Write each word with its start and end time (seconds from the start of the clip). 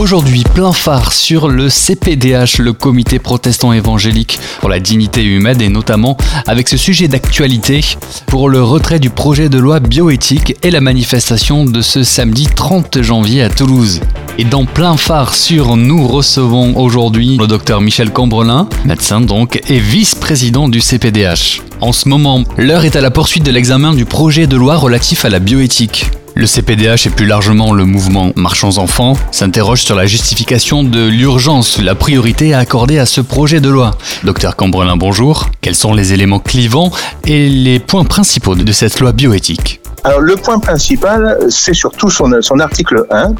Aujourd'hui, 0.00 0.44
plein 0.54 0.72
phare 0.72 1.12
sur 1.12 1.46
le 1.46 1.68
CPDH, 1.68 2.56
le 2.58 2.72
comité 2.72 3.18
protestant 3.18 3.74
évangélique 3.74 4.38
pour 4.60 4.70
la 4.70 4.80
dignité 4.80 5.22
humaine 5.22 5.60
et 5.60 5.68
notamment 5.68 6.16
avec 6.46 6.70
ce 6.70 6.78
sujet 6.78 7.06
d'actualité 7.06 7.82
pour 8.24 8.48
le 8.48 8.62
retrait 8.62 8.98
du 8.98 9.10
projet 9.10 9.50
de 9.50 9.58
loi 9.58 9.78
bioéthique 9.78 10.56
et 10.62 10.70
la 10.70 10.80
manifestation 10.80 11.66
de 11.66 11.82
ce 11.82 12.02
samedi 12.02 12.46
30 12.46 13.02
janvier 13.02 13.42
à 13.42 13.50
Toulouse. 13.50 14.00
Et 14.38 14.44
dans 14.44 14.64
plein 14.64 14.96
phare 14.96 15.34
sur, 15.34 15.76
nous 15.76 16.08
recevons 16.08 16.78
aujourd'hui 16.78 17.36
le 17.36 17.46
docteur 17.46 17.82
Michel 17.82 18.10
Cambrelin, 18.10 18.70
médecin 18.86 19.20
donc, 19.20 19.60
et 19.68 19.80
vice-président 19.80 20.70
du 20.70 20.80
CPDH. 20.80 21.60
En 21.82 21.92
ce 21.92 22.08
moment, 22.08 22.44
l'heure 22.56 22.86
est 22.86 22.96
à 22.96 23.02
la 23.02 23.10
poursuite 23.10 23.44
de 23.44 23.50
l'examen 23.50 23.92
du 23.92 24.06
projet 24.06 24.46
de 24.46 24.56
loi 24.56 24.76
relatif 24.76 25.26
à 25.26 25.28
la 25.28 25.40
bioéthique. 25.40 26.06
Le 26.34 26.46
CPDH 26.46 27.06
et 27.06 27.10
plus 27.10 27.26
largement 27.26 27.72
le 27.72 27.84
mouvement 27.84 28.32
Marchands 28.36 28.78
Enfants 28.78 29.16
s'interrogent 29.30 29.82
sur 29.82 29.96
la 29.96 30.06
justification 30.06 30.84
de 30.84 31.06
l'urgence, 31.06 31.80
la 31.80 31.94
priorité 31.94 32.54
à 32.54 32.58
accorder 32.58 32.98
à 32.98 33.06
ce 33.06 33.20
projet 33.20 33.60
de 33.60 33.68
loi. 33.68 33.92
Docteur 34.24 34.56
Cambrelin, 34.56 34.96
bonjour. 34.96 35.50
Quels 35.60 35.74
sont 35.74 35.92
les 35.92 36.12
éléments 36.12 36.38
clivants 36.38 36.92
et 37.26 37.48
les 37.48 37.80
points 37.80 38.04
principaux 38.04 38.54
de 38.54 38.72
cette 38.72 39.00
loi 39.00 39.12
bioéthique? 39.12 39.80
Alors 40.02 40.20
le 40.20 40.34
point 40.36 40.58
principal, 40.58 41.38
c'est 41.50 41.74
surtout 41.74 42.08
son, 42.08 42.40
son 42.40 42.58
article 42.58 43.04
1, 43.10 43.34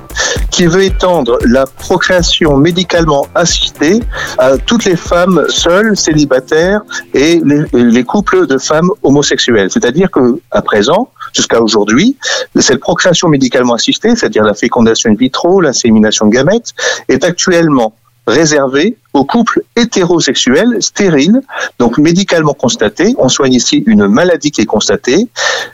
qui 0.51 0.67
veut 0.67 0.85
étendre 0.85 1.39
la 1.47 1.65
procréation 1.65 2.57
médicalement 2.57 3.27
assistée 3.35 4.01
à 4.39 4.59
toutes 4.59 4.85
les 4.85 4.97
femmes 4.97 5.47
seules, 5.49 5.97
célibataires 5.97 6.83
et 7.15 7.41
les, 7.45 7.65
les 7.73 8.05
couples 8.05 8.47
de 8.47 8.59
femmes 8.59 8.91
homosexuelles. 9.03 9.71
C'est-à-dire 9.71 10.11
que 10.11 10.41
à 10.51 10.61
présent, 10.61 11.09
jusqu'à 11.33 11.63
aujourd'hui, 11.63 12.17
cette 12.57 12.81
procréation 12.81 13.29
médicalement 13.29 13.75
assistée, 13.75 14.15
c'est-à-dire 14.15 14.45
la 14.45 14.55
fécondation 14.55 15.11
in 15.11 15.15
vitro, 15.15 15.61
l'insémination 15.61 16.27
de 16.27 16.33
gamètes, 16.33 16.75
est 17.09 17.25
actuellement 17.25 17.95
réservée 18.27 18.97
aux 19.13 19.25
couples 19.25 19.63
hétérosexuels 19.77 20.77
stériles, 20.81 21.41
donc 21.79 21.99
médicalement 21.99 22.55
constatés. 22.55 23.15
On 23.19 23.29
soigne 23.29 23.55
ici 23.55 23.83
une 23.87 24.07
maladie 24.07 24.51
qui 24.51 24.61
est 24.61 24.67
constatée, 24.67 25.29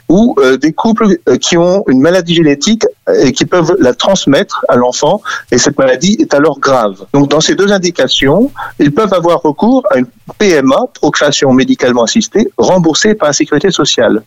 ou 0.09 0.35
euh, 0.39 0.57
des 0.57 0.73
couples 0.73 1.19
euh, 1.29 1.37
qui 1.37 1.59
ont 1.59 1.85
une 1.89 2.01
maladie 2.01 2.35
génétique 2.35 2.85
et 3.23 3.33
qui 3.33 3.45
peuvent 3.45 3.77
la 3.79 3.95
transmettre 3.95 4.65
à 4.69 4.77
l'enfant, 4.77 5.21
et 5.53 5.59
cette 5.59 5.79
maladie 5.79 6.17
est 6.19 6.35
alors 6.35 6.59
grave. 6.59 7.05
Donc 7.13 7.29
dans 7.29 7.41
ces 7.41 7.55
deux 7.55 7.73
indications, 7.73 8.51
ils 8.79 8.93
peuvent 8.93 9.13
avoir 9.13 9.43
recours 9.43 9.85
à 9.91 9.99
une 9.99 10.07
PMA, 10.39 10.87
procréation 10.95 11.53
médicalement 11.53 12.03
assistée, 12.03 12.49
remboursée 12.57 13.15
par 13.15 13.29
la 13.29 13.33
sécurité 13.33 13.71
sociale. 13.71 14.23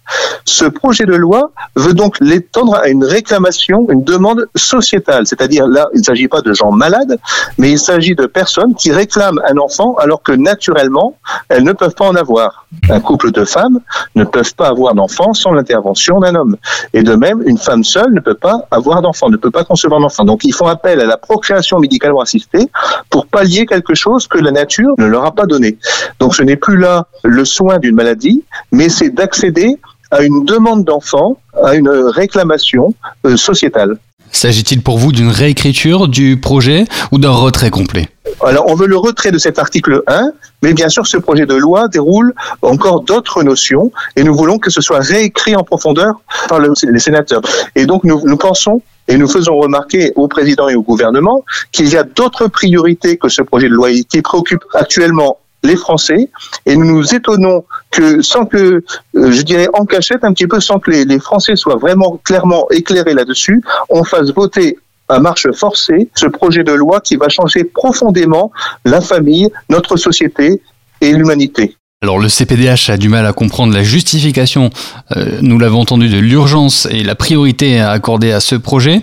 Ce 0.45 0.65
projet 0.65 1.05
de 1.05 1.15
loi 1.15 1.51
veut 1.75 1.93
donc 1.93 2.15
l'étendre 2.21 2.75
à 2.75 2.87
une 2.87 3.03
réclamation, 3.03 3.85
une 3.89 4.03
demande 4.03 4.47
sociétale, 4.55 5.27
c'est-à-dire 5.27 5.67
là, 5.67 5.87
il 5.93 5.99
ne 5.99 6.05
s'agit 6.05 6.27
pas 6.27 6.41
de 6.41 6.53
gens 6.53 6.71
malades, 6.71 7.19
mais 7.57 7.71
il 7.71 7.79
s'agit 7.79 8.15
personnes 8.27 8.75
qui 8.75 8.91
réclament 8.91 9.41
un 9.47 9.57
enfant 9.57 9.95
alors 9.95 10.21
que 10.23 10.31
naturellement, 10.31 11.15
elles 11.49 11.63
ne 11.63 11.73
peuvent 11.73 11.95
pas 11.95 12.05
en 12.05 12.15
avoir. 12.15 12.67
Un 12.89 12.99
couple 12.99 13.31
de 13.31 13.45
femmes 13.45 13.79
ne 14.15 14.23
peuvent 14.23 14.55
pas 14.55 14.67
avoir 14.67 14.95
d'enfant 14.95 15.33
sans 15.33 15.51
l'intervention 15.51 16.19
d'un 16.19 16.35
homme. 16.35 16.57
Et 16.93 17.03
de 17.03 17.15
même, 17.15 17.41
une 17.45 17.57
femme 17.57 17.83
seule 17.83 18.13
ne 18.13 18.19
peut 18.19 18.35
pas 18.35 18.67
avoir 18.71 19.01
d'enfant, 19.01 19.29
ne 19.29 19.37
peut 19.37 19.51
pas 19.51 19.63
concevoir 19.63 19.99
d'enfant. 19.99 20.23
Donc 20.23 20.43
ils 20.43 20.53
font 20.53 20.67
appel 20.67 21.01
à 21.01 21.05
la 21.05 21.17
procréation 21.17 21.79
médicalement 21.79 22.21
assistée 22.21 22.69
pour 23.09 23.27
pallier 23.27 23.65
quelque 23.65 23.95
chose 23.95 24.27
que 24.27 24.37
la 24.37 24.51
nature 24.51 24.93
ne 24.97 25.05
leur 25.05 25.25
a 25.25 25.31
pas 25.31 25.45
donné. 25.45 25.77
Donc 26.19 26.35
ce 26.35 26.43
n'est 26.43 26.55
plus 26.55 26.77
là 26.77 27.07
le 27.23 27.45
soin 27.45 27.79
d'une 27.79 27.95
maladie, 27.95 28.43
mais 28.71 28.89
c'est 28.89 29.09
d'accéder 29.09 29.77
à 30.11 30.23
une 30.23 30.45
demande 30.45 30.83
d'enfant, 30.85 31.37
à 31.63 31.75
une 31.75 31.89
réclamation 31.89 32.93
euh, 33.25 33.37
sociétale. 33.37 33.97
S'agit-il 34.31 34.81
pour 34.81 34.97
vous 34.97 35.11
d'une 35.11 35.29
réécriture 35.29 36.07
du 36.07 36.37
projet 36.37 36.85
ou 37.11 37.17
d'un 37.17 37.31
retrait 37.31 37.69
complet 37.69 38.07
alors, 38.41 38.67
on 38.67 38.75
veut 38.75 38.87
le 38.87 38.95
retrait 38.95 39.31
de 39.31 39.37
cet 39.37 39.59
article 39.59 40.01
1, 40.07 40.31
mais 40.61 40.73
bien 40.73 40.87
sûr, 40.87 41.05
ce 41.05 41.17
projet 41.17 41.45
de 41.45 41.55
loi 41.55 41.89
déroule 41.89 42.33
encore 42.61 43.01
d'autres 43.01 43.43
notions, 43.43 43.91
et 44.15 44.23
nous 44.23 44.33
voulons 44.33 44.59
que 44.59 44.69
ce 44.69 44.79
soit 44.79 44.99
réécrit 44.99 45.55
en 45.57 45.63
profondeur 45.63 46.21
par 46.47 46.59
les 46.59 46.99
sénateurs. 46.99 47.41
Et 47.75 47.85
donc, 47.85 48.05
nous, 48.05 48.21
nous 48.25 48.37
pensons 48.37 48.81
et 49.09 49.17
nous 49.17 49.27
faisons 49.27 49.57
remarquer 49.57 50.13
au 50.15 50.27
président 50.27 50.69
et 50.69 50.75
au 50.75 50.83
gouvernement 50.83 51.43
qu'il 51.71 51.89
y 51.89 51.97
a 51.97 52.03
d'autres 52.03 52.47
priorités 52.47 53.17
que 53.17 53.27
ce 53.27 53.41
projet 53.41 53.67
de 53.67 53.73
loi 53.73 53.89
qui 54.07 54.21
préoccupe 54.21 54.63
actuellement 54.73 55.39
les 55.63 55.75
Français 55.75 56.29
et 56.65 56.75
nous 56.75 56.85
nous 56.85 57.15
étonnons 57.15 57.65
que 57.91 58.21
sans 58.21 58.45
que, 58.45 58.57
euh, 59.15 59.31
je 59.31 59.41
dirais 59.41 59.67
en 59.73 59.85
cachette 59.85 60.23
un 60.23 60.33
petit 60.33 60.47
peu, 60.47 60.59
sans 60.59 60.79
que 60.79 60.91
les, 60.91 61.19
Français 61.19 61.55
soient 61.55 61.75
vraiment 61.75 62.19
clairement 62.23 62.67
éclairés 62.71 63.13
là-dessus, 63.13 63.61
on 63.89 64.03
fasse 64.03 64.31
voter 64.31 64.77
à 65.09 65.19
marche 65.19 65.47
forcée 65.53 66.09
ce 66.15 66.27
projet 66.27 66.63
de 66.63 66.71
loi 66.71 67.01
qui 67.01 67.15
va 67.15 67.29
changer 67.29 67.63
profondément 67.63 68.51
la 68.85 69.01
famille, 69.01 69.49
notre 69.69 69.97
société 69.97 70.61
et 71.01 71.11
l'humanité. 71.11 71.75
Alors 72.01 72.19
le 72.19 72.29
CPDH 72.29 72.91
a 72.91 72.97
du 72.97 73.09
mal 73.09 73.25
à 73.25 73.33
comprendre 73.33 73.73
la 73.73 73.83
justification, 73.83 74.69
euh, 75.17 75.39
nous 75.41 75.59
l'avons 75.59 75.81
entendu, 75.81 76.07
de 76.07 76.17
l'urgence 76.17 76.87
et 76.91 77.03
la 77.03 77.15
priorité 77.15 77.81
à 77.81 77.91
accorder 77.91 78.31
à 78.31 78.39
ce 78.39 78.55
projet. 78.55 79.01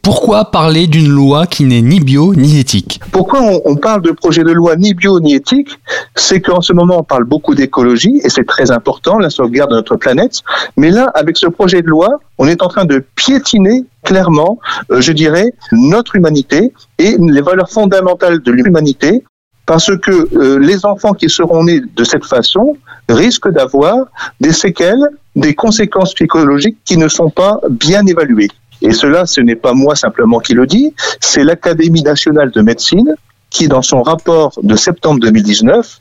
Pourquoi 0.00 0.46
parler 0.46 0.86
d'une 0.86 1.10
loi 1.10 1.46
qui 1.46 1.64
n'est 1.64 1.82
ni 1.82 2.00
bio 2.00 2.34
ni 2.34 2.58
éthique 2.58 3.00
Pourquoi 3.12 3.42
on, 3.66 3.76
parle 3.76 4.00
de 4.00 4.12
projet 4.12 4.42
de 4.42 4.50
loi 4.50 4.76
ni 4.76 4.94
bio 4.94 5.20
ni 5.20 5.34
éthique? 5.34 5.78
C'est 6.14 6.40
qu'en 6.40 6.62
ce 6.62 6.72
moment 6.72 7.00
on 7.00 7.02
parle 7.02 7.24
beaucoup 7.24 7.54
d'écologie 7.54 8.18
et 8.24 8.30
c'est 8.30 8.46
très 8.46 8.70
important, 8.70 9.18
la 9.18 9.28
sauvegarde 9.28 9.70
de 9.70 9.76
notre 9.76 9.96
planète. 9.96 10.40
Mais 10.78 10.88
là, 10.90 11.10
avec 11.14 11.36
ce 11.36 11.46
projet 11.46 11.82
de 11.82 11.86
loi, 11.88 12.08
on 12.38 12.48
est 12.48 12.62
en 12.62 12.68
train 12.68 12.86
de 12.86 13.04
piétiner 13.14 13.84
clairement, 14.04 14.58
euh, 14.90 15.02
je 15.02 15.12
dirais, 15.12 15.52
notre 15.72 16.16
humanité 16.16 16.72
et 16.98 17.18
les 17.18 17.42
valeurs 17.42 17.68
fondamentales 17.68 18.40
de 18.40 18.52
l'humanité 18.52 19.22
parce 19.66 19.94
que 19.98 20.34
euh, 20.34 20.58
les 20.58 20.86
enfants 20.86 21.12
qui 21.12 21.28
seront 21.28 21.64
nés 21.64 21.82
de 21.94 22.04
cette 22.04 22.24
façon 22.24 22.78
risquent 23.10 23.50
d'avoir 23.50 24.06
des 24.40 24.54
séquelles, 24.54 25.10
des 25.36 25.54
conséquences 25.54 26.14
psychologiques 26.14 26.78
qui 26.86 26.96
ne 26.96 27.08
sont 27.08 27.28
pas 27.28 27.60
bien 27.68 28.06
évaluées. 28.06 28.48
Et 28.82 28.92
cela, 28.92 29.26
ce 29.26 29.40
n'est 29.40 29.56
pas 29.56 29.72
moi 29.72 29.96
simplement 29.96 30.38
qui 30.38 30.54
le 30.54 30.66
dis, 30.66 30.94
c'est 31.20 31.44
l'Académie 31.44 32.02
nationale 32.02 32.50
de 32.50 32.60
médecine 32.62 33.14
qui, 33.50 33.68
dans 33.68 33.82
son 33.82 34.02
rapport 34.02 34.58
de 34.62 34.76
septembre 34.76 35.20
2019, 35.20 36.00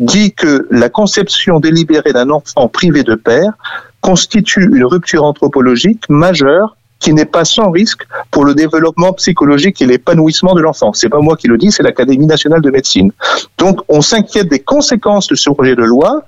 dit 0.00 0.32
que 0.32 0.66
la 0.70 0.88
conception 0.88 1.60
délibérée 1.60 2.12
d'un 2.12 2.30
enfant 2.30 2.68
privé 2.68 3.02
de 3.02 3.14
père 3.14 3.52
constitue 4.00 4.64
une 4.64 4.84
rupture 4.84 5.24
anthropologique 5.24 6.04
majeure 6.08 6.76
qui 6.98 7.12
n'est 7.12 7.26
pas 7.26 7.44
sans 7.44 7.70
risque 7.70 8.06
pour 8.30 8.44
le 8.44 8.54
développement 8.54 9.12
psychologique 9.12 9.82
et 9.82 9.86
l'épanouissement 9.86 10.54
de 10.54 10.62
l'enfant. 10.62 10.92
C'est 10.94 11.10
pas 11.10 11.20
moi 11.20 11.36
qui 11.36 11.46
le 11.46 11.58
dis, 11.58 11.70
c'est 11.70 11.82
l'Académie 11.82 12.26
nationale 12.26 12.62
de 12.62 12.70
médecine. 12.70 13.12
Donc, 13.58 13.80
on 13.88 14.00
s'inquiète 14.00 14.48
des 14.48 14.60
conséquences 14.60 15.26
de 15.26 15.34
ce 15.34 15.50
projet 15.50 15.76
de 15.76 15.82
loi, 15.82 16.22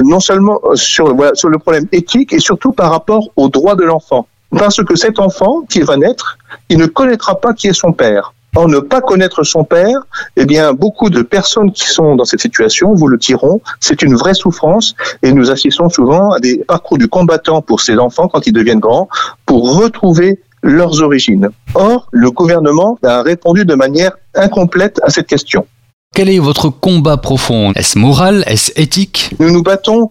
non 0.00 0.20
seulement 0.20 0.60
sur, 0.74 1.14
sur 1.34 1.48
le 1.48 1.58
problème 1.58 1.86
éthique 1.92 2.32
et 2.32 2.38
surtout 2.38 2.72
par 2.72 2.90
rapport 2.90 3.28
aux 3.36 3.48
droits 3.48 3.76
de 3.76 3.84
l'enfant. 3.84 4.26
Parce 4.58 4.82
que 4.82 4.96
cet 4.96 5.18
enfant 5.18 5.62
qui 5.68 5.80
va 5.80 5.96
naître, 5.96 6.38
il 6.68 6.78
ne 6.78 6.86
connaîtra 6.86 7.40
pas 7.40 7.52
qui 7.52 7.68
est 7.68 7.72
son 7.72 7.92
père. 7.92 8.32
Or, 8.56 8.68
ne 8.68 8.78
pas 8.78 9.00
connaître 9.00 9.42
son 9.42 9.64
père, 9.64 10.06
eh 10.36 10.46
bien, 10.46 10.72
beaucoup 10.74 11.10
de 11.10 11.22
personnes 11.22 11.72
qui 11.72 11.86
sont 11.86 12.14
dans 12.14 12.24
cette 12.24 12.40
situation 12.40 12.94
vous 12.94 13.08
le 13.08 13.18
diront, 13.18 13.60
c'est 13.80 14.02
une 14.02 14.14
vraie 14.14 14.34
souffrance 14.34 14.94
et 15.22 15.32
nous 15.32 15.50
assistons 15.50 15.88
souvent 15.88 16.30
à 16.30 16.38
des 16.38 16.58
parcours 16.58 16.98
du 16.98 17.08
combattant 17.08 17.62
pour 17.62 17.80
ces 17.80 17.98
enfants 17.98 18.28
quand 18.28 18.46
ils 18.46 18.52
deviennent 18.52 18.78
grands 18.78 19.08
pour 19.44 19.76
retrouver 19.76 20.40
leurs 20.62 21.02
origines. 21.02 21.48
Or, 21.74 22.08
le 22.12 22.30
gouvernement 22.30 22.96
a 23.02 23.22
répondu 23.22 23.64
de 23.64 23.74
manière 23.74 24.12
incomplète 24.34 25.00
à 25.02 25.10
cette 25.10 25.26
question. 25.26 25.66
Quel 26.14 26.30
est 26.30 26.38
votre 26.38 26.68
combat 26.68 27.16
profond? 27.16 27.72
Est-ce 27.72 27.98
moral? 27.98 28.44
Est-ce 28.46 28.70
éthique? 28.76 29.30
Nous 29.40 29.50
nous 29.50 29.64
battons, 29.64 30.10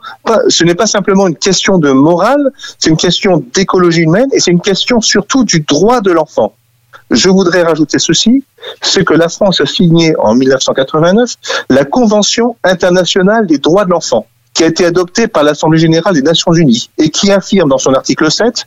ce 0.50 0.66
n'est 0.66 0.75
pas 0.75 0.86
simplement 0.86 1.28
une 1.28 1.38
question 1.38 1.78
de 1.78 1.91
morale, 1.91 2.52
c'est 2.78 2.90
une 2.90 2.97
question 2.97 3.41
d'écologie 3.53 4.02
humaine 4.02 4.28
et 4.34 4.42
c'est 4.42 4.52
une 4.52 4.59
question 4.59 5.00
surtout 5.00 5.46
du 5.46 5.62
droit 5.62 6.02
de 6.02 6.12
l'enfant. 6.12 6.56
Je 7.09 7.30
voudrais 7.30 7.63
rajouter 7.63 8.00
ceci, 8.00 8.44
c'est 8.81 9.06
que 9.06 9.13
la 9.13 9.30
France 9.30 9.62
a 9.62 9.66
signé 9.66 10.13
en 10.19 10.36
1989 10.36 11.36
la 11.69 11.86
Convention 11.86 12.57
internationale 12.66 13.48
des 13.48 13.57
droits 13.57 13.86
de 13.86 13.92
l'enfant 13.92 14.25
qui 14.54 14.66
a 14.66 14.68
été 14.68 14.86
adoptée 14.86 15.30
par 15.30 15.44
l'Assemblée 15.44 15.80
générale 15.80 16.16
des 16.16 16.22
Nations 16.22 16.51
unies 16.51 16.89
et 16.98 17.12
qui 17.12 17.31
affirme 17.31 17.69
dans 17.69 17.77
son 17.77 17.94
article 17.94 18.30
7 18.30 18.66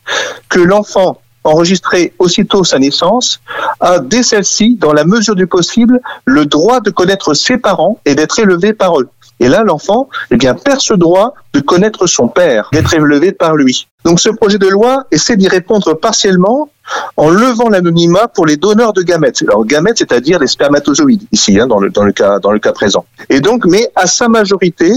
que 0.49 0.61
l'enfant 0.61 1.21
enregistré 1.47 2.13
aussitôt 2.19 2.65
sa 2.65 2.79
naissance, 2.79 3.41
a 3.81 3.99
dès 3.99 4.23
celle-ci, 4.23 4.77
dans 4.77 4.93
la 4.93 5.05
mesure 5.05 5.35
du 5.35 5.47
possible, 5.47 6.01
le 6.25 6.47
droit 6.47 6.81
de 6.81 6.91
connaître 6.91 7.35
ses 7.35 7.59
parents 7.59 7.99
et 8.05 8.15
d'être 8.15 8.39
élevé 8.39 8.73
par 8.73 9.01
eux. 9.01 9.09
Et 9.39 9.49
là, 9.49 9.63
l'enfant 9.63 10.09
eh 10.31 10.37
bien, 10.37 10.55
perd 10.55 10.81
ce 10.81 10.95
droit 10.95 11.35
de 11.53 11.61
connaître 11.61 12.07
son 12.07 12.29
père, 12.29 12.71
d'être 12.73 12.95
élevé 12.95 13.33
par 13.33 13.55
lui. 13.55 13.87
Donc 14.05 14.21
ce 14.21 14.31
projet 14.31 14.59
de 14.59 14.69
loi 14.69 15.05
essaie 15.11 15.37
d'y 15.37 15.49
répondre 15.49 15.95
partiellement 15.95 16.71
en 17.17 17.29
levant 17.29 17.69
l'anonymat 17.69 18.29
pour 18.29 18.47
les 18.47 18.57
donneurs 18.57 18.93
de 18.93 19.03
gamètes. 19.03 19.43
Alors 19.43 19.65
gamètes, 19.67 19.99
c'est-à-dire 19.99 20.39
les 20.39 20.47
spermatozoïdes 20.47 21.27
ici, 21.33 21.59
hein, 21.61 21.67
dans, 21.67 21.81
le, 21.81 21.91
cas, 22.13 22.39
dans 22.39 22.53
le 22.53 22.59
cas 22.59 22.73
présent. 22.73 23.05
Et 23.29 23.41
donc, 23.41 23.67
mais 23.67 23.91
à 23.95 24.07
sa 24.07 24.29
majorité, 24.29 24.93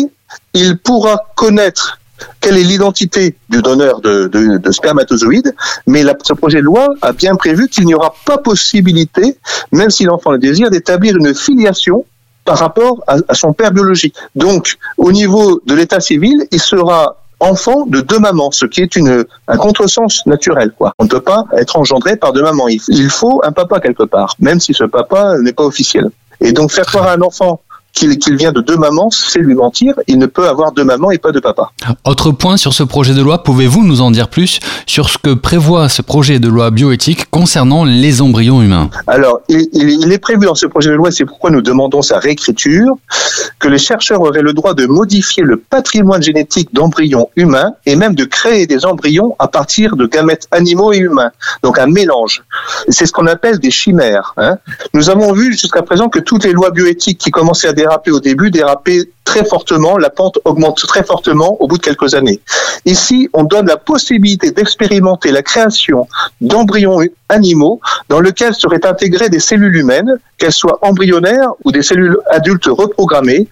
il 0.54 0.78
pourra 0.78 1.25
connaître 1.36 1.99
quelle 2.42 2.57
est 2.57 2.63
l'identité 2.63 3.36
du 3.50 3.62
donneur 3.62 4.01
de, 4.01 4.27
de, 4.27 4.71
spermatozoïdes, 4.71 5.54
mais 5.88 6.04
ce 6.24 6.33
projet 6.33 6.60
de 6.60 6.63
loi 6.63 6.88
a 7.01 7.13
bien 7.13 7.36
prévu 7.36 7.68
qu'il 7.68 7.86
n'y 7.86 7.95
aura 7.95 8.13
pas 8.25 8.38
possibilité, 8.38 9.38
même 9.71 9.89
si 9.89 10.04
l'enfant 10.06 10.31
le 10.31 10.39
désire, 10.39 10.69
d'établir 10.69 11.16
une 11.16 11.33
filiation 11.33 12.06
par 12.45 12.57
rapport 12.57 13.04
à, 13.07 13.36
son 13.36 13.54
père 13.54 13.71
biologique. 13.71 14.16
Donc, 14.36 14.77
au 14.98 15.12
niveau 15.12 15.62
de 15.66 15.75
l'état 15.75 16.00
civil, 16.00 16.48
il 16.51 16.60
sera 16.60 17.18
enfant 17.39 17.86
de 17.86 18.01
deux 18.01 18.19
mamans, 18.19 18.51
ce 18.51 18.65
qui 18.65 18.81
est 18.81 18.95
une, 18.95 19.24
un 19.48 19.57
contresens 19.57 20.25
naturel. 20.25 20.72
On 20.98 21.04
ne 21.04 21.10
peut 21.10 21.22
pas 21.22 21.45
être 21.57 21.77
engendré 21.77 22.15
par 22.18 22.33
deux 22.33 22.42
mamans. 22.42 22.68
Il 22.68 23.10
faut 23.10 23.42
un 23.44 23.51
papa 23.51 23.80
quelque 23.80 24.04
part, 24.04 24.36
même 24.39 24.60
si 24.60 24.74
ce 24.74 24.83
papa 24.83 25.38
n'est 25.39 25.54
pas 25.54 25.63
officiel. 25.63 26.10
Et 26.42 26.51
donc 26.51 26.72
faire 26.72 26.86
croire 26.86 27.07
à 27.07 27.13
un 27.13 27.22
enfant 27.22 27.62
qu'il 27.94 28.36
vient 28.36 28.51
de 28.51 28.62
deux 28.62 28.77
mamans, 28.77 29.09
c'est 29.12 29.39
lui 29.39 29.56
mentir. 29.56 29.95
Il 30.07 30.18
ne 30.18 30.25
peut 30.25 30.47
avoir 30.47 30.71
deux 30.71 30.83
mamans 30.83 31.12
et 31.12 31.18
pas 31.18 31.31
de 31.31 31.39
papa. 31.39 31.71
Autre 32.06 32.31
point 32.31 32.57
sur 32.57 32.74
ce 32.74 32.83
projet 32.83 33.13
de 33.13 33.21
loi, 33.21 33.44
pouvez-vous 33.44 33.83
nous 33.83 34.01
en 34.01 34.12
dire 34.12 34.30
plus 34.30 34.59
sur 34.86 35.09
ce 35.09 35.18
que 35.18 35.33
prévoit 35.33 35.89
ce 35.89 36.01
projet 36.01 36.39
de 36.39 36.47
loi 36.47 36.71
bioéthique 36.71 37.30
concernant 37.30 37.83
les 37.83 38.21
embryons 38.21 38.62
humains? 38.62 38.89
Alors, 39.07 39.41
il, 39.50 39.68
il, 39.74 40.12
est 40.12 40.19
prévu 40.19 40.45
dans 40.45 40.56
ce 40.56 40.65
projet 40.65 40.89
de 40.89 40.95
loi, 40.95 41.12
c'est 41.12 41.25
pourquoi 41.25 41.50
nous 41.51 41.62
demandons 41.62 42.01
sa 42.01 42.19
réécriture, 42.19 42.94
que 43.59 43.68
les 43.68 43.77
chercheurs 43.77 44.21
auraient 44.21 44.41
le 44.41 44.53
droit 44.53 44.74
de 44.74 44.86
modifier 44.86 45.44
le 45.44 45.57
patrimoine 45.57 46.21
génétique 46.21 46.74
d'embryons 46.74 47.30
humains 47.36 47.74
et 47.86 47.95
même 47.95 48.15
de 48.15 48.25
créer 48.25 48.68
des 48.68 48.86
embryons 48.86 49.36
à 49.39 49.47
partir 49.47 49.95
de 49.95 50.06
gamètes 50.06 50.47
animaux 50.51 50.94
et 50.94 50.97
humains. 50.97 51.31
Donc 51.63 51.80
un 51.80 51.88
mélange. 51.88 52.44
C'est 52.88 53.06
ce 53.06 53.12
qu'on 53.12 53.27
appelle 53.27 53.59
des 53.59 53.71
chimères. 53.71 54.33
Hein. 54.38 54.57
Nous 54.94 55.09
avons 55.09 55.33
vu 55.33 55.53
jusqu'à 55.53 55.81
présent 55.81 56.09
que 56.09 56.19
toutes 56.19 56.45
les 56.45 56.53
lois 56.53 56.71
bioéthiques 56.71 57.18
qui 57.18 57.31
commençaient 57.31 57.68
à 57.68 57.74
déraper 57.89 58.12
au 58.12 58.19
début, 58.19 58.51
déraper 58.51 59.12
très 59.30 59.46
fortement, 59.46 60.00
la 60.00 60.10
pente 60.10 60.40
augmente 60.44 60.84
très 60.88 61.04
fortement 61.04 61.56
au 61.62 61.68
bout 61.68 61.78
de 61.78 61.84
quelques 61.84 62.16
années. 62.16 62.40
Ici, 62.86 63.30
on 63.34 63.44
donne 63.44 63.68
la 63.68 63.78
possibilité 63.78 64.50
d'expérimenter 64.50 65.31
la 65.31 65.44
création 65.44 66.08
d'embryons 66.42 67.00
animaux 67.30 67.80
dans 68.10 68.22
lesquels 68.22 68.56
seraient 68.56 68.86
intégrées 68.88 69.30
des 69.30 69.40
cellules 69.40 69.76
humaines, 69.76 70.18
qu'elles 70.40 70.52
soient 70.52 70.80
embryonnaires 70.81 71.52
ou 71.64 71.72
des 71.72 71.84
cellules 71.84 72.18
adultes 72.31 72.66
reprogrammées. 72.66 73.48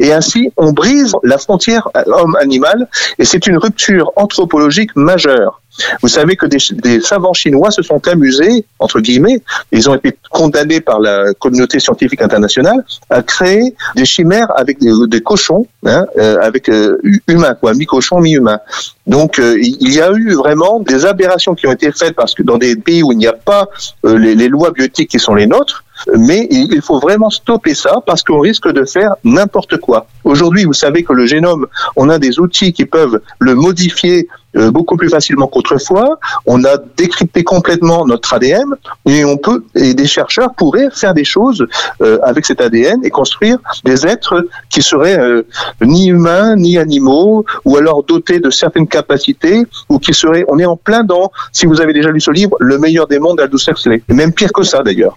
Et 0.00 0.12
ainsi, 0.12 0.52
on 0.58 0.72
brise 0.72 1.14
la 1.22 1.38
frontière 1.38 1.88
homme-animal 2.06 2.86
et 3.18 3.24
c'est 3.24 3.46
une 3.46 3.56
rupture 3.56 4.12
anthropologique 4.16 4.94
majeure. 4.96 5.62
Vous 6.02 6.08
savez 6.08 6.36
que 6.36 6.46
des, 6.46 7.00
savants 7.00 7.32
chinois 7.32 7.70
se 7.70 7.82
sont 7.82 8.06
amusés, 8.06 8.66
entre 8.78 9.00
guillemets, 9.00 9.40
ils 9.70 9.88
ont 9.88 9.94
été 9.94 10.14
condamnés 10.30 10.80
par 10.80 11.00
la 11.00 11.32
communauté 11.34 11.80
scientifique 11.80 12.20
internationale 12.20 12.84
à 13.08 13.22
créer 13.22 13.74
des 13.96 14.04
chimères 14.04 14.52
avec 14.54 14.78
des 14.80 15.21
cochons, 15.22 15.66
hein, 15.86 16.06
euh, 16.18 16.38
avec 16.40 16.68
euh, 16.68 16.98
humains, 17.28 17.54
quoi, 17.54 17.74
mi-cochon, 17.74 18.20
mi-humain. 18.20 18.58
Donc 19.06 19.38
euh, 19.38 19.58
il 19.60 19.92
y 19.92 20.00
a 20.00 20.12
eu 20.12 20.34
vraiment 20.34 20.80
des 20.80 21.04
aberrations 21.06 21.54
qui 21.54 21.66
ont 21.66 21.72
été 21.72 21.90
faites 21.92 22.14
parce 22.14 22.34
que 22.34 22.42
dans 22.42 22.58
des 22.58 22.76
pays 22.76 23.02
où 23.02 23.12
il 23.12 23.18
n'y 23.18 23.26
a 23.26 23.32
pas 23.32 23.68
les, 24.04 24.34
les 24.34 24.48
lois 24.48 24.70
biotiques 24.70 25.10
qui 25.10 25.18
sont 25.18 25.34
les 25.34 25.46
nôtres, 25.46 25.84
mais 26.18 26.46
il 26.50 26.82
faut 26.82 26.98
vraiment 26.98 27.30
stopper 27.30 27.74
ça 27.74 27.98
parce 28.06 28.22
qu'on 28.22 28.40
risque 28.40 28.68
de 28.72 28.84
faire 28.84 29.14
n'importe 29.24 29.78
quoi. 29.78 30.06
Aujourd'hui, 30.24 30.64
vous 30.64 30.72
savez 30.72 31.04
que 31.04 31.12
le 31.12 31.26
génome, 31.26 31.66
on 31.96 32.08
a 32.08 32.18
des 32.18 32.40
outils 32.40 32.72
qui 32.72 32.86
peuvent 32.86 33.20
le 33.38 33.54
modifier 33.54 34.28
euh, 34.56 34.70
beaucoup 34.70 34.96
plus 34.96 35.08
facilement 35.08 35.46
qu'autrefois. 35.46 36.18
On 36.46 36.64
a 36.64 36.76
décrypté 36.96 37.42
complètement 37.42 38.04
notre 38.06 38.34
ADN 38.34 38.74
et 39.06 39.24
on 39.24 39.36
peut 39.36 39.64
et 39.74 39.94
des 39.94 40.06
chercheurs 40.06 40.54
pourraient 40.54 40.88
faire 40.92 41.14
des 41.14 41.24
choses 41.24 41.66
euh, 42.02 42.18
avec 42.22 42.44
cet 42.44 42.60
ADN 42.60 43.04
et 43.04 43.10
construire 43.10 43.58
des 43.84 44.06
êtres 44.06 44.46
qui 44.68 44.82
seraient 44.82 45.18
euh, 45.18 45.42
ni 45.80 46.08
humains 46.08 46.56
ni 46.56 46.76
animaux 46.76 47.44
ou 47.64 47.76
alors 47.76 48.04
dotés 48.04 48.40
de 48.40 48.50
certaines 48.50 48.86
capacités 48.86 49.64
ou 49.88 49.98
qui 49.98 50.12
seraient 50.12 50.44
on 50.48 50.58
est 50.58 50.66
en 50.66 50.76
plein 50.76 51.02
dans 51.02 51.32
si 51.52 51.66
vous 51.66 51.80
avez 51.80 51.92
déjà 51.92 52.10
lu 52.10 52.20
ce 52.20 52.30
livre 52.30 52.56
le 52.60 52.78
meilleur 52.78 53.06
des 53.06 53.18
mondes 53.18 53.38
d'Aldous 53.38 53.68
Huxley 53.68 54.02
même 54.08 54.32
pire 54.32 54.52
que 54.52 54.62
ça 54.62 54.82
d'ailleurs. 54.82 55.16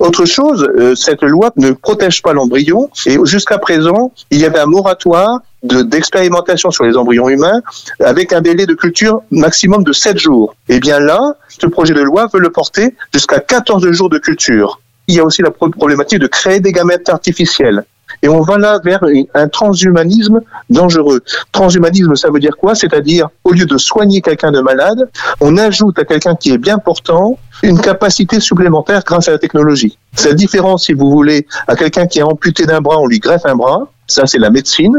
Autre 0.00 0.24
chose, 0.24 0.68
cette 0.94 1.22
loi 1.22 1.50
ne 1.56 1.72
protège 1.72 2.22
pas 2.22 2.32
l'embryon 2.32 2.90
et 3.06 3.18
jusqu'à 3.24 3.58
présent, 3.58 4.12
il 4.30 4.38
y 4.38 4.44
avait 4.44 4.60
un 4.60 4.66
moratoire 4.66 5.40
d'expérimentation 5.62 6.70
sur 6.70 6.84
les 6.84 6.96
embryons 6.96 7.28
humains 7.28 7.60
avec 8.00 8.32
un 8.32 8.40
délai 8.40 8.66
de 8.66 8.74
culture 8.74 9.22
maximum 9.30 9.84
de 9.84 9.92
7 9.92 10.18
jours. 10.18 10.54
Et 10.68 10.76
eh 10.76 10.80
bien 10.80 11.00
là, 11.00 11.20
ce 11.48 11.66
projet 11.66 11.94
de 11.94 12.02
loi 12.02 12.28
veut 12.32 12.40
le 12.40 12.50
porter 12.50 12.94
jusqu'à 13.12 13.40
14 13.40 13.90
jours 13.90 14.10
de 14.10 14.18
culture. 14.18 14.80
Il 15.08 15.16
y 15.16 15.20
a 15.20 15.24
aussi 15.24 15.42
la 15.42 15.50
problématique 15.50 16.18
de 16.18 16.26
créer 16.26 16.60
des 16.60 16.72
gamètes 16.72 17.08
artificielles. 17.08 17.84
Et 18.22 18.28
on 18.28 18.40
va 18.40 18.58
là 18.58 18.80
vers 18.84 19.04
un 19.34 19.48
transhumanisme 19.48 20.40
dangereux. 20.70 21.22
Transhumanisme, 21.52 22.16
ça 22.16 22.30
veut 22.30 22.40
dire 22.40 22.56
quoi? 22.56 22.74
C'est-à-dire, 22.74 23.28
au 23.44 23.52
lieu 23.52 23.64
de 23.64 23.78
soigner 23.78 24.20
quelqu'un 24.20 24.50
de 24.50 24.60
malade, 24.60 25.08
on 25.40 25.56
ajoute 25.56 25.98
à 25.98 26.04
quelqu'un 26.04 26.34
qui 26.34 26.50
est 26.50 26.58
bien 26.58 26.78
portant 26.78 27.38
une 27.62 27.80
capacité 27.80 28.40
supplémentaire 28.40 29.02
grâce 29.04 29.28
à 29.28 29.32
la 29.32 29.38
technologie. 29.38 29.98
C'est 30.14 30.30
la 30.30 30.34
différence, 30.34 30.86
si 30.86 30.94
vous 30.94 31.10
voulez, 31.10 31.46
à 31.66 31.76
quelqu'un 31.76 32.06
qui 32.06 32.18
est 32.18 32.22
amputé 32.22 32.66
d'un 32.66 32.80
bras, 32.80 32.98
on 32.98 33.06
lui 33.06 33.18
greffe 33.18 33.44
un 33.44 33.54
bras. 33.54 33.88
Ça, 34.08 34.26
c'est 34.26 34.38
la 34.38 34.50
médecine. 34.50 34.98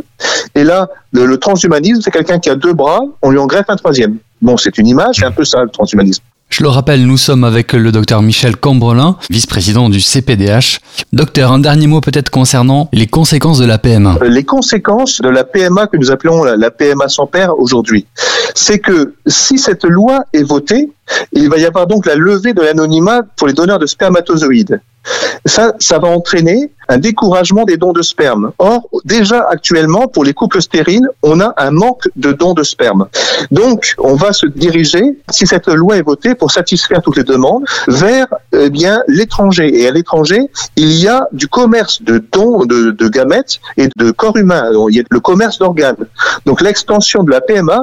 Et 0.56 0.64
là, 0.64 0.88
le, 1.12 1.38
transhumanisme, 1.38 2.02
c'est 2.02 2.12
quelqu'un 2.12 2.40
qui 2.40 2.50
a 2.50 2.56
deux 2.56 2.74
bras, 2.74 3.02
on 3.22 3.32
lui 3.32 3.40
en 3.40 3.48
greffe 3.48 3.70
un 3.70 3.76
troisième. 3.76 4.18
Bon, 4.42 4.56
c'est 4.56 4.78
une 4.78 4.88
image, 4.88 5.18
c'est 5.20 5.26
un 5.26 5.32
peu 5.32 5.44
ça, 5.44 5.64
le 5.64 5.70
transhumanisme. 5.70 6.24
Je 6.50 6.64
le 6.64 6.70
rappelle, 6.70 7.06
nous 7.06 7.18
sommes 7.18 7.44
avec 7.44 7.74
le 7.74 7.92
docteur 7.92 8.24
Michel 8.24 8.58
Cambrelin, 8.58 9.18
vice-président 9.30 9.88
du 9.88 10.02
CPDH. 10.02 10.80
Docteur, 11.14 11.52
un 11.52 11.60
dernier 11.60 11.86
mot 11.86 12.02
peut-être 12.02 12.32
concernant 12.32 12.90
les 12.92 13.06
conséquences 13.06 13.60
de 13.60 13.66
la 13.66 13.78
PMA. 13.78 14.18
Euh, 14.22 14.30
les 14.30 14.44
conséquences 14.44 15.22
de 15.22 15.30
la 15.30 15.44
PMA 15.44 15.86
que 15.88 15.98
nous 15.98 16.10
appelons 16.10 16.44
la 16.44 16.72
PMA 16.72 17.08
sans 17.08 17.28
père 17.28 17.58
aujourd'hui, 17.60 18.08
c'est 18.56 18.80
que 18.80 19.14
si 19.28 19.60
cette 19.60 19.86
loi 19.86 20.24
est 20.34 20.44
votée, 20.44 20.90
il 21.32 21.50
va 21.50 21.58
y 21.58 21.66
avoir 21.66 21.88
donc 21.88 22.06
la 22.06 22.16
levée 22.16 22.54
de 22.54 22.62
l'anonymat 22.62 23.22
pour 23.36 23.48
les 23.48 23.54
donneurs 23.54 23.80
de 23.80 23.86
spermatozoïdes. 23.86 24.82
Ça, 25.46 25.74
ça 25.80 25.98
va 25.98 26.10
entraîner 26.10 26.72
un 26.88 26.98
découragement 26.98 27.64
des 27.64 27.78
dons 27.78 27.94
de 27.94 28.02
sperme. 28.02 28.52
Or, 28.60 28.88
déjà 29.06 29.48
actuellement, 29.50 30.08
pour 30.08 30.24
les 30.24 30.34
couples 30.34 30.62
stériles, 30.62 31.08
on 31.24 31.40
a 31.40 31.54
un 31.58 31.72
manque 31.72 32.10
de 32.16 32.32
dons 32.32 32.54
de 32.54 32.64
sperme. 32.64 33.08
Donc, 33.52 33.96
on 33.98 34.16
va 34.16 34.34
se 34.34 34.46
diriger, 34.46 35.04
si 35.30 35.48
cette 35.48 35.68
loi 35.68 35.98
est 35.98 36.02
votée, 36.02 36.36
pour 36.36 36.52
satisfaire 36.52 37.02
toutes 37.02 37.18
les 37.18 37.24
demandes, 37.24 37.64
vers 37.88 38.28
eh 38.52 38.70
bien 38.70 39.02
l'étranger. 39.08 39.82
Et 39.82 39.88
à 39.88 39.92
l'étranger, 39.92 40.50
il 40.76 40.92
y 40.92 41.08
a 41.08 41.28
du 41.32 41.48
commerce 41.48 42.02
de 42.02 42.24
dons 42.32 42.66
de, 42.66 42.92
de 42.92 43.08
gamètes 43.08 43.60
et 43.78 43.88
de 43.96 44.12
corps 44.12 44.38
humains. 44.38 44.70
Il 44.90 44.96
y 44.96 45.00
a 45.00 45.04
le 45.10 45.20
commerce 45.20 45.60
d'organes. 45.60 46.08
Donc, 46.46 46.62
l'extension 46.62 47.24
de 47.24 47.32
la 47.32 47.42
PMA 47.42 47.80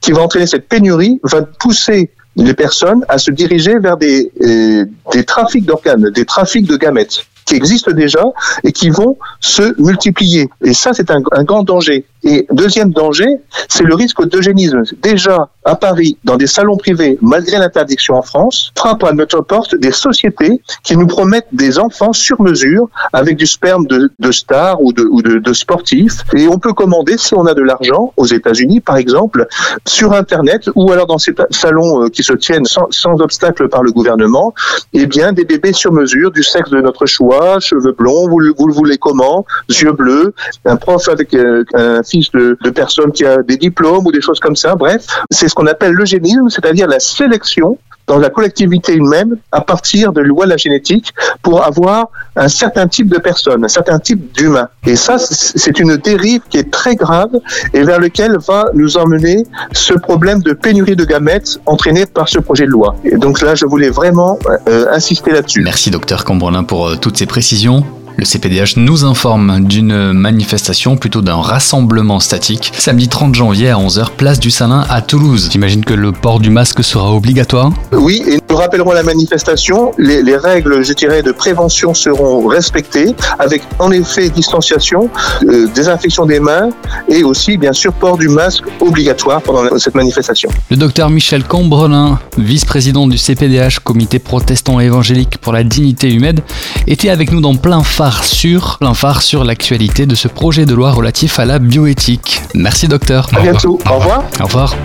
qui 0.00 0.12
va 0.12 0.22
entraîner 0.22 0.46
cette 0.46 0.68
pénurie 0.68 1.20
va 1.24 1.42
pousser 1.42 2.10
les 2.38 2.54
personnes 2.54 3.04
à 3.08 3.18
se 3.18 3.30
diriger 3.30 3.78
vers 3.78 3.96
des, 3.96 4.30
euh, 4.42 4.84
des 5.12 5.24
trafics 5.24 5.66
d'organes, 5.66 6.10
des 6.10 6.24
trafics 6.24 6.66
de 6.66 6.76
gamètes 6.76 7.26
qui 7.44 7.54
existent 7.54 7.92
déjà 7.92 8.22
et 8.62 8.72
qui 8.72 8.90
vont 8.90 9.16
se 9.40 9.74
multiplier. 9.80 10.48
Et 10.62 10.74
ça, 10.74 10.92
c'est 10.92 11.10
un, 11.10 11.22
un, 11.32 11.44
grand 11.44 11.62
danger. 11.62 12.04
Et 12.30 12.46
deuxième 12.52 12.90
danger, 12.90 13.38
c'est 13.68 13.84
le 13.84 13.94
risque 13.94 14.22
d'eugénisme. 14.28 14.82
Déjà, 15.02 15.48
à 15.64 15.76
Paris, 15.76 16.18
dans 16.24 16.36
des 16.36 16.46
salons 16.46 16.76
privés, 16.76 17.18
malgré 17.22 17.56
l'interdiction 17.58 18.16
en 18.16 18.22
France, 18.22 18.70
frappent 18.76 19.04
à 19.04 19.12
notre 19.12 19.40
porte 19.40 19.74
des 19.74 19.92
sociétés 19.92 20.60
qui 20.82 20.94
nous 20.98 21.06
promettent 21.06 21.48
des 21.52 21.78
enfants 21.78 22.12
sur 22.12 22.42
mesure 22.42 22.90
avec 23.14 23.36
du 23.36 23.46
sperme 23.46 23.86
de, 23.86 24.10
de 24.18 24.30
stars 24.30 24.82
ou, 24.82 24.92
de, 24.92 25.04
ou 25.04 25.54
sportifs. 25.54 26.18
Et 26.36 26.48
on 26.48 26.58
peut 26.58 26.74
commander, 26.74 27.16
si 27.16 27.34
on 27.34 27.46
a 27.46 27.54
de 27.54 27.62
l'argent, 27.62 28.12
aux 28.18 28.26
États-Unis, 28.26 28.80
par 28.80 28.98
exemple, 28.98 29.46
sur 29.86 30.12
Internet 30.12 30.68
ou 30.74 30.92
alors 30.92 31.06
dans 31.06 31.18
ces 31.18 31.34
salons 31.50 32.04
euh, 32.04 32.08
qui 32.08 32.22
se 32.22 32.34
tiennent 32.34 32.66
sans, 32.66 32.88
sans 32.90 33.22
obstacle 33.22 33.70
par 33.70 33.82
le 33.82 33.90
gouvernement, 33.90 34.52
eh 34.92 35.06
bien, 35.06 35.32
des 35.32 35.46
bébés 35.46 35.72
sur 35.72 35.92
mesure 35.92 36.30
du 36.30 36.42
sexe 36.42 36.68
de 36.68 36.80
notre 36.82 37.06
choix 37.06 37.58
cheveux 37.58 37.92
blonds, 37.92 38.28
vous, 38.28 38.40
vous 38.58 38.68
le 38.68 38.74
voulez 38.74 38.98
comment 38.98 39.46
Yeux 39.70 39.92
bleus, 39.92 40.34
un 40.66 40.76
prof 40.76 41.08
avec 41.08 41.32
euh, 41.32 41.64
un 41.74 42.02
fils 42.02 42.17
de, 42.32 42.58
de 42.62 42.70
personne 42.70 43.12
qui 43.12 43.24
a 43.24 43.42
des 43.42 43.56
diplômes 43.56 44.06
ou 44.06 44.12
des 44.12 44.20
choses 44.20 44.40
comme 44.40 44.56
ça. 44.56 44.74
Bref, 44.74 45.04
c'est 45.30 45.48
ce 45.48 45.54
qu'on 45.54 45.66
appelle 45.66 45.92
l'eugénisme, 45.92 46.48
c'est-à-dire 46.48 46.86
la 46.86 47.00
sélection 47.00 47.78
dans 48.08 48.18
la 48.18 48.30
collectivité 48.30 48.94
humaine 48.94 49.36
à 49.52 49.60
partir 49.60 50.12
de 50.12 50.20
lois 50.20 50.46
de 50.46 50.50
la 50.50 50.56
génétique 50.56 51.12
pour 51.42 51.62
avoir 51.62 52.08
un 52.36 52.48
certain 52.48 52.88
type 52.88 53.08
de 53.08 53.18
personnes, 53.18 53.64
un 53.64 53.68
certain 53.68 53.98
type 53.98 54.32
d'humains. 54.32 54.68
Et 54.86 54.96
ça, 54.96 55.18
c'est 55.18 55.78
une 55.78 55.96
dérive 55.98 56.40
qui 56.48 56.56
est 56.56 56.70
très 56.70 56.96
grave 56.96 57.30
et 57.74 57.82
vers 57.84 58.00
lequel 58.00 58.38
va 58.38 58.70
nous 58.74 58.96
emmener 58.96 59.44
ce 59.72 59.92
problème 59.92 60.40
de 60.42 60.54
pénurie 60.54 60.96
de 60.96 61.04
gamètes 61.04 61.60
entraîné 61.66 62.06
par 62.06 62.28
ce 62.28 62.38
projet 62.38 62.64
de 62.64 62.70
loi. 62.70 62.96
Et 63.04 63.16
donc 63.16 63.42
là, 63.42 63.54
je 63.54 63.66
voulais 63.66 63.90
vraiment 63.90 64.38
euh, 64.68 64.86
insister 64.90 65.32
là-dessus. 65.32 65.60
Merci, 65.60 65.90
docteur 65.90 66.24
Cambrelin, 66.24 66.64
pour 66.64 66.88
euh, 66.88 66.96
toutes 66.96 67.18
ces 67.18 67.26
précisions. 67.26 67.84
Le 68.20 68.24
CPDH 68.24 68.78
nous 68.78 69.04
informe 69.04 69.60
d'une 69.64 70.12
manifestation, 70.12 70.96
plutôt 70.96 71.22
d'un 71.22 71.36
rassemblement 71.36 72.18
statique, 72.18 72.72
samedi 72.76 73.06
30 73.06 73.36
janvier 73.36 73.70
à 73.70 73.76
11h, 73.76 74.10
place 74.16 74.40
du 74.40 74.50
Salin 74.50 74.84
à 74.90 75.02
Toulouse. 75.02 75.50
J'imagine 75.52 75.84
que 75.84 75.94
le 75.94 76.10
port 76.10 76.40
du 76.40 76.50
masque 76.50 76.82
sera 76.82 77.14
obligatoire? 77.14 77.70
Oui, 77.92 78.24
et 78.26 78.40
nous 78.50 78.56
rappellerons 78.56 78.90
la 78.90 79.04
manifestation. 79.04 79.92
Les, 79.98 80.24
les 80.24 80.36
règles, 80.36 80.84
je 80.84 80.94
dirais, 80.94 81.22
de 81.22 81.30
prévention 81.30 81.94
seront 81.94 82.44
respectées, 82.48 83.14
avec 83.38 83.62
en 83.78 83.92
effet 83.92 84.30
distanciation, 84.30 85.08
euh, 85.44 85.68
désinfection 85.72 86.26
des 86.26 86.40
mains 86.40 86.70
et 87.08 87.22
aussi, 87.22 87.56
bien 87.56 87.72
sûr, 87.72 87.92
port 87.92 88.18
du 88.18 88.28
masque 88.28 88.64
obligatoire 88.80 89.40
pendant 89.42 89.78
cette 89.78 89.94
manifestation. 89.94 90.50
Le 90.72 90.76
docteur 90.76 91.08
Michel 91.08 91.44
Cambrelin, 91.44 92.18
vice-président 92.36 93.06
du 93.06 93.16
CPDH, 93.16 93.78
Comité 93.78 94.18
protestant 94.18 94.80
évangélique 94.80 95.38
pour 95.38 95.52
la 95.52 95.62
dignité 95.62 96.12
humaine, 96.12 96.40
était 96.88 97.10
avec 97.10 97.30
nous 97.30 97.40
dans 97.40 97.54
plein 97.54 97.84
phare 97.84 98.07
sur, 98.24 98.78
phare 98.94 99.22
sur 99.22 99.44
l'actualité 99.44 100.06
de 100.06 100.14
ce 100.14 100.28
projet 100.28 100.66
de 100.66 100.74
loi 100.74 100.92
relatif 100.92 101.38
à 101.38 101.44
la 101.44 101.58
bioéthique. 101.58 102.42
Merci 102.54 102.88
docteur. 102.88 103.28
À 103.36 103.40
bientôt. 103.40 103.78
Au 103.88 103.98
revoir. 103.98 104.24
Au 104.40 104.44
revoir. 104.44 104.76